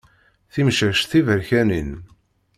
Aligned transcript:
Timcac 0.53 0.99
tiberkanin. 1.09 1.91